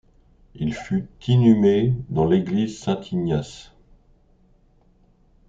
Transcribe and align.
Il 0.55 0.73
fut 0.73 1.07
inhumé 1.27 1.93
dans 2.09 2.25
l'église 2.25 2.79
Saint-Ignace. 2.79 3.71